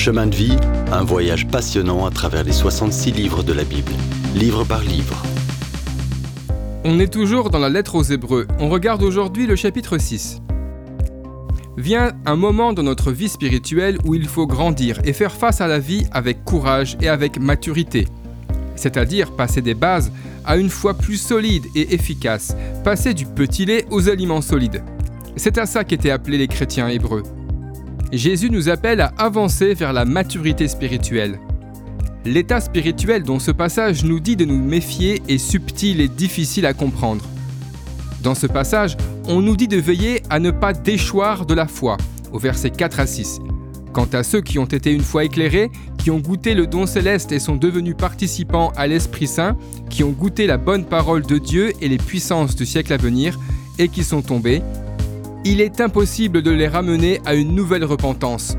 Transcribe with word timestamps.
Chemin 0.00 0.28
de 0.28 0.34
vie, 0.34 0.56
un 0.92 1.04
voyage 1.04 1.46
passionnant 1.46 2.06
à 2.06 2.10
travers 2.10 2.42
les 2.42 2.52
66 2.52 3.12
livres 3.12 3.42
de 3.42 3.52
la 3.52 3.64
Bible, 3.64 3.92
livre 4.34 4.64
par 4.64 4.80
livre. 4.80 5.22
On 6.84 6.98
est 6.98 7.12
toujours 7.12 7.50
dans 7.50 7.58
la 7.58 7.68
lettre 7.68 7.96
aux 7.96 8.02
Hébreux. 8.02 8.46
On 8.58 8.70
regarde 8.70 9.02
aujourd'hui 9.02 9.46
le 9.46 9.56
chapitre 9.56 9.98
6. 9.98 10.40
Vient 11.76 12.12
un 12.24 12.36
moment 12.36 12.72
dans 12.72 12.82
notre 12.82 13.12
vie 13.12 13.28
spirituelle 13.28 13.98
où 14.06 14.14
il 14.14 14.26
faut 14.26 14.46
grandir 14.46 14.98
et 15.04 15.12
faire 15.12 15.32
face 15.32 15.60
à 15.60 15.66
la 15.66 15.78
vie 15.78 16.06
avec 16.12 16.46
courage 16.46 16.96
et 17.02 17.08
avec 17.10 17.38
maturité. 17.38 18.08
C'est-à-dire 18.76 19.36
passer 19.36 19.60
des 19.60 19.74
bases 19.74 20.10
à 20.46 20.56
une 20.56 20.70
foi 20.70 20.94
plus 20.94 21.18
solide 21.18 21.66
et 21.74 21.92
efficace, 21.92 22.56
passer 22.84 23.12
du 23.12 23.26
petit 23.26 23.66
lait 23.66 23.84
aux 23.90 24.08
aliments 24.08 24.40
solides. 24.40 24.82
C'est 25.36 25.58
à 25.58 25.66
ça 25.66 25.84
qu'étaient 25.84 26.10
appelés 26.10 26.38
les 26.38 26.48
chrétiens 26.48 26.88
hébreux. 26.88 27.22
Jésus 28.12 28.50
nous 28.50 28.68
appelle 28.68 29.00
à 29.00 29.12
avancer 29.18 29.72
vers 29.74 29.92
la 29.92 30.04
maturité 30.04 30.66
spirituelle. 30.66 31.38
L'état 32.24 32.60
spirituel 32.60 33.22
dont 33.22 33.38
ce 33.38 33.52
passage 33.52 34.04
nous 34.04 34.18
dit 34.18 34.36
de 34.36 34.44
nous 34.44 34.58
méfier 34.58 35.22
est 35.28 35.38
subtil 35.38 36.00
et 36.00 36.08
difficile 36.08 36.66
à 36.66 36.74
comprendre. 36.74 37.24
Dans 38.22 38.34
ce 38.34 38.48
passage, 38.48 38.96
on 39.28 39.40
nous 39.40 39.56
dit 39.56 39.68
de 39.68 39.78
veiller 39.78 40.22
à 40.28 40.40
ne 40.40 40.50
pas 40.50 40.72
déchoir 40.72 41.46
de 41.46 41.54
la 41.54 41.66
foi, 41.66 41.96
au 42.32 42.38
verset 42.38 42.70
4 42.70 43.00
à 43.00 43.06
6. 43.06 43.38
Quant 43.92 44.08
à 44.12 44.22
ceux 44.22 44.40
qui 44.40 44.58
ont 44.58 44.66
été 44.66 44.92
une 44.92 45.02
fois 45.02 45.24
éclairés, 45.24 45.70
qui 45.96 46.10
ont 46.10 46.18
goûté 46.18 46.54
le 46.54 46.66
don 46.66 46.86
céleste 46.86 47.32
et 47.32 47.38
sont 47.38 47.56
devenus 47.56 47.96
participants 47.96 48.72
à 48.76 48.86
l'Esprit 48.86 49.26
Saint, 49.26 49.56
qui 49.88 50.02
ont 50.02 50.10
goûté 50.10 50.46
la 50.46 50.58
bonne 50.58 50.84
parole 50.84 51.22
de 51.22 51.38
Dieu 51.38 51.72
et 51.80 51.88
les 51.88 51.98
puissances 51.98 52.56
du 52.56 52.66
siècle 52.66 52.92
à 52.92 52.96
venir, 52.96 53.38
et 53.78 53.88
qui 53.88 54.04
sont 54.04 54.22
tombés, 54.22 54.62
il 55.44 55.60
est 55.60 55.80
impossible 55.80 56.42
de 56.42 56.50
les 56.50 56.68
ramener 56.68 57.20
à 57.24 57.34
une 57.34 57.54
nouvelle 57.54 57.84
repentance, 57.84 58.56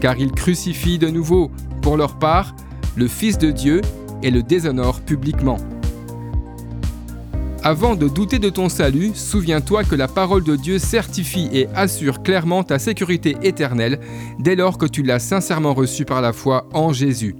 car 0.00 0.18
ils 0.18 0.32
crucifient 0.32 0.98
de 0.98 1.08
nouveau, 1.08 1.50
pour 1.82 1.96
leur 1.96 2.18
part, 2.18 2.54
le 2.96 3.08
Fils 3.08 3.38
de 3.38 3.50
Dieu 3.50 3.80
et 4.22 4.30
le 4.30 4.42
déshonorent 4.42 5.00
publiquement. 5.00 5.58
Avant 7.62 7.94
de 7.94 8.08
douter 8.08 8.38
de 8.38 8.50
ton 8.50 8.68
salut, 8.68 9.12
souviens-toi 9.14 9.84
que 9.84 9.94
la 9.94 10.08
parole 10.08 10.44
de 10.44 10.54
Dieu 10.54 10.78
certifie 10.78 11.48
et 11.52 11.66
assure 11.74 12.22
clairement 12.22 12.62
ta 12.62 12.78
sécurité 12.78 13.36
éternelle 13.42 14.00
dès 14.38 14.54
lors 14.54 14.76
que 14.76 14.84
tu 14.84 15.02
l'as 15.02 15.18
sincèrement 15.18 15.72
reçue 15.72 16.04
par 16.04 16.20
la 16.20 16.34
foi 16.34 16.66
en 16.74 16.92
Jésus. 16.92 17.36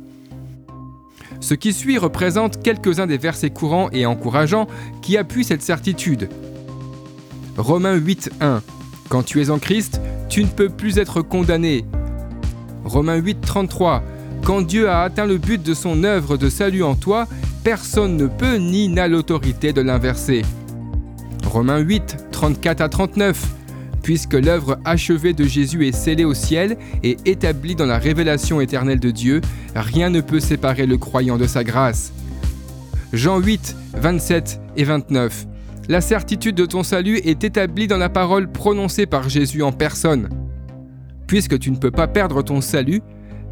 Ce 1.40 1.52
qui 1.52 1.74
suit 1.74 1.98
représente 1.98 2.62
quelques-uns 2.62 3.06
des 3.06 3.18
versets 3.18 3.50
courants 3.50 3.90
et 3.92 4.06
encourageants 4.06 4.66
qui 5.02 5.18
appuient 5.18 5.44
cette 5.44 5.62
certitude. 5.62 6.30
Romains 7.58 7.98
8.1 7.98 8.62
Quand 9.08 9.22
tu 9.22 9.42
es 9.42 9.50
en 9.50 9.58
Christ, 9.58 10.00
tu 10.28 10.42
ne 10.42 10.48
peux 10.48 10.69
plus 10.69 10.98
être 10.98 11.22
condamné. 11.22 11.84
Romains 12.84 13.19
8.33 13.19 14.02
Quand 14.44 14.62
Dieu 14.62 14.88
a 14.88 15.02
atteint 15.02 15.27
le 15.27 15.38
but 15.38 15.62
de 15.62 15.74
son 15.74 16.05
œuvre 16.05 16.36
de 16.36 16.48
salut 16.48 16.83
en 16.83 16.94
toi, 16.94 17.27
personne 17.62 18.16
ne 18.16 18.27
peut 18.27 18.56
ni 18.56 18.88
n'a 18.88 19.08
l'autorité 19.08 19.72
de 19.72 19.80
l'inverser. 19.80 20.42
Romains 21.46 21.78
8, 21.78 22.27
34 22.33 22.80
à 22.80 22.88
39. 22.88 23.46
Puisque 24.02 24.34
l'œuvre 24.34 24.78
achevée 24.84 25.33
de 25.33 25.44
Jésus 25.44 25.86
est 25.86 25.92
scellée 25.92 26.27
au 26.27 26.34
ciel 26.34 26.77
et 27.02 27.16
établie 27.24 27.74
dans 27.74 27.86
la 27.86 27.98
révélation 27.98 28.61
éternelle 28.61 29.00
de 29.00 29.11
Dieu, 29.11 29.41
rien 29.74 30.11
ne 30.11 30.20
peut 30.20 30.41
séparer 30.41 30.84
le 30.84 30.98
croyant 30.98 31.39
de 31.39 31.46
sa 31.46 31.64
grâce. 31.64 32.12
Jean 33.14 33.39
8, 33.39 33.77
27 33.94 34.61
et 34.77 34.84
29. 34.84 35.46
La 35.86 36.00
certitude 36.00 36.54
de 36.54 36.64
ton 36.64 36.82
salut 36.82 37.18
est 37.18 37.44
établie 37.44 37.86
dans 37.86 37.98
la 37.98 38.08
parole 38.08 38.50
prononcée 38.50 39.04
par 39.04 39.28
Jésus 39.28 39.62
en 39.62 39.70
personne. 39.70 40.30
Puisque 41.27 41.58
tu 41.58 41.70
ne 41.70 41.77
peux 41.77 41.90
pas 41.90 42.08
perdre 42.08 42.40
ton 42.40 42.62
salut, 42.62 43.02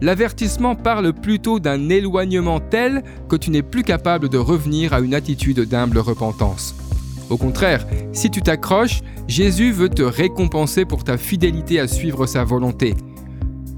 l'avertissement 0.00 0.74
parle 0.74 1.12
plutôt 1.12 1.60
d'un 1.60 1.90
éloignement 1.90 2.58
tel 2.58 3.02
que 3.28 3.36
tu 3.36 3.50
n'es 3.50 3.60
plus 3.60 3.82
capable 3.82 4.30
de 4.30 4.38
revenir 4.38 4.94
à 4.94 5.00
une 5.00 5.12
attitude 5.14 5.60
d'humble 5.60 5.98
repentance. 5.98 6.74
Au 7.28 7.36
contraire, 7.36 7.86
si 8.12 8.30
tu 8.30 8.40
t'accroches, 8.40 9.02
Jésus 9.28 9.70
veut 9.70 9.90
te 9.90 10.02
récompenser 10.02 10.86
pour 10.86 11.04
ta 11.04 11.18
fidélité 11.18 11.80
à 11.80 11.86
suivre 11.86 12.24
sa 12.24 12.44
volonté. 12.44 12.94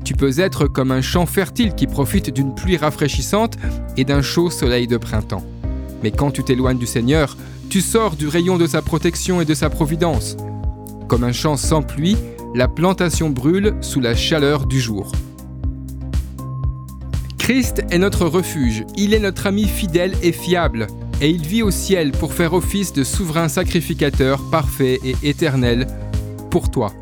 Tu 0.04 0.15
peux 0.15 0.38
être 0.38 0.69
comme 0.69 0.92
un 0.92 1.03
champ 1.03 1.26
fertile 1.26 1.75
qui 1.75 1.88
profite 1.88 2.31
d'une 2.31 2.54
pluie 2.54 2.76
rafraîchissante 2.76 3.56
et 3.97 4.04
d'un 4.04 4.22
chaud 4.22 4.48
soleil 4.48 4.86
de 4.86 4.97
printemps. 4.97 5.44
Mais 6.04 6.12
quand 6.12 6.31
tu 6.31 6.44
t'éloignes 6.44 6.78
du 6.78 6.86
Seigneur, 6.86 7.36
tu 7.74 7.80
sors 7.80 8.14
du 8.14 8.28
rayon 8.28 8.56
de 8.56 8.68
sa 8.68 8.82
protection 8.82 9.40
et 9.40 9.44
de 9.44 9.52
sa 9.52 9.68
providence. 9.68 10.36
Comme 11.08 11.24
un 11.24 11.32
champ 11.32 11.56
sans 11.56 11.82
pluie, 11.82 12.16
la 12.54 12.68
plantation 12.68 13.30
brûle 13.30 13.74
sous 13.80 13.98
la 13.98 14.14
chaleur 14.14 14.66
du 14.66 14.80
jour. 14.80 15.10
Christ 17.36 17.82
est 17.90 17.98
notre 17.98 18.26
refuge, 18.26 18.84
il 18.96 19.12
est 19.12 19.18
notre 19.18 19.48
ami 19.48 19.64
fidèle 19.64 20.12
et 20.22 20.30
fiable, 20.30 20.86
et 21.20 21.28
il 21.28 21.44
vit 21.44 21.64
au 21.64 21.72
ciel 21.72 22.12
pour 22.12 22.32
faire 22.32 22.52
office 22.52 22.92
de 22.92 23.02
souverain 23.02 23.48
sacrificateur 23.48 24.41
parfait 24.52 25.00
et 25.04 25.16
éternel 25.28 25.88
pour 26.52 26.70
toi. 26.70 26.92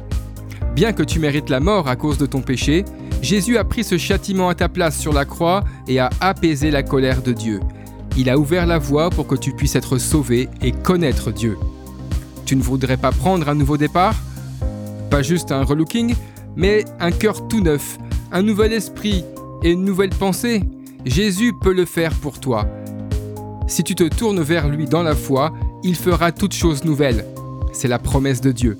Bien 0.75 0.95
que 0.95 1.03
tu 1.03 1.19
mérites 1.19 1.51
la 1.51 1.61
mort 1.61 1.87
à 1.87 1.97
cause 1.97 2.17
de 2.17 2.25
ton 2.25 2.41
péché, 2.41 2.87
Jésus 3.21 3.59
a 3.59 3.65
pris 3.65 3.85
ce 3.85 3.99
châtiment 3.99 4.49
à 4.49 4.55
ta 4.55 4.71
place 4.71 4.99
sur 4.99 5.13
la 5.13 5.27
croix 5.27 5.65
et 5.87 5.99
a 5.99 6.09
apaisé 6.23 6.71
la 6.71 6.83
colère 6.83 7.21
de 7.21 7.35
Dieu. 7.35 7.61
Il 8.17 8.29
a 8.29 8.39
ouvert 8.39 8.67
la 8.67 8.79
voie 8.79 9.09
pour 9.09 9.27
que 9.27 9.35
tu 9.35 9.53
puisses 9.53 9.75
être 9.75 9.97
sauvé 9.97 10.49
et 10.61 10.73
connaître 10.73 11.33
Dieu. 11.33 11.57
Tu 12.45 12.57
ne 12.57 12.63
voudrais 12.63 12.99
pas 12.99 13.11
prendre 13.11 13.49
un 13.49 13.55
nouveau 13.55 13.79
départ? 13.79 14.17
Pas 15.11 15.23
juste 15.23 15.51
un 15.51 15.65
relooking, 15.65 16.15
mais 16.55 16.85
un 17.01 17.11
cœur 17.11 17.49
tout 17.49 17.61
neuf, 17.61 17.99
un 18.31 18.43
nouvel 18.43 18.73
esprit, 18.73 19.25
et 19.63 19.71
une 19.71 19.85
nouvelle 19.85 20.11
pensée, 20.11 20.63
Jésus 21.07 21.53
peut 21.59 21.73
le 21.73 21.87
faire 21.87 22.13
pour 22.15 22.39
toi. 22.39 22.67
Si 23.67 23.83
tu 23.83 23.95
te 23.95 24.05
tournes 24.05 24.43
vers 24.43 24.69
lui 24.69 24.87
dans 24.87 25.03
la 25.03 25.15
foi, 25.15 25.53
il 25.83 25.95
fera 25.95 26.33
toutes 26.33 26.55
choses 26.55 26.85
nouvelles. 26.85 27.25
C'est 27.73 27.89
la 27.89 27.99
promesse 27.99 28.41
de 28.41 28.53
Dieu. 28.53 28.79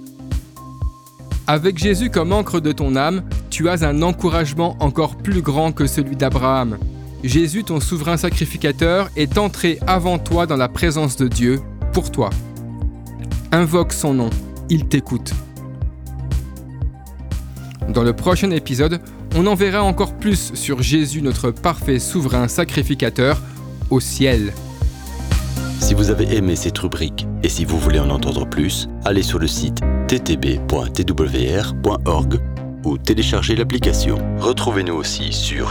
Avec 1.47 1.79
Jésus 1.79 2.11
comme 2.11 2.33
encre 2.33 2.61
de 2.61 2.73
ton 2.73 2.97
âme, 2.97 3.23
tu 3.49 3.69
as 3.69 3.83
un 3.83 4.03
encouragement 4.03 4.77
encore 4.81 5.17
plus 5.17 5.41
grand 5.41 5.73
que 5.73 5.87
celui 5.87 6.17
d'Abraham. 6.17 6.79
Jésus, 7.23 7.65
ton 7.65 7.81
souverain 7.81 8.17
sacrificateur, 8.17 9.11
est 9.17 9.39
entré 9.39 9.79
avant 9.87 10.19
toi 10.19 10.47
dans 10.47 10.57
la 10.57 10.69
présence 10.69 11.17
de 11.17 11.29
Dieu, 11.29 11.61
pour 11.93 12.11
toi. 12.11 12.31
Invoque 13.53 13.93
son 13.93 14.15
nom, 14.15 14.31
il 14.71 14.87
t'écoute. 14.87 15.33
Dans 17.89 18.03
le 18.03 18.13
prochain 18.13 18.51
épisode, 18.51 19.01
on 19.37 19.47
en 19.47 19.55
verra 19.55 19.83
encore 19.83 20.15
plus 20.15 20.53
sur 20.55 20.83
Jésus, 20.83 21.23
notre 21.23 21.51
parfait 21.51 21.99
souverain 21.99 22.49
sacrificateur, 22.49 23.41
au 23.91 24.01
ciel. 24.01 24.53
Si 25.81 25.95
vous 25.95 26.11
avez 26.11 26.37
aimé 26.37 26.57
cette 26.57 26.79
rubrique 26.79 27.27
et 27.43 27.49
si 27.49 27.65
vous 27.65 27.79
voulez 27.79 27.99
en 27.99 28.11
entendre 28.11 28.47
plus, 28.47 28.89
allez 29.05 29.23
sur 29.23 29.39
le 29.39 29.47
site 29.47 29.81
ttb.twr.org 30.09 30.71
ou 32.85 32.99
téléchargez 32.99 33.55
l'application. 33.55 34.19
Retrouvez-nous 34.39 34.95
aussi 34.95 35.33
sur 35.33 35.71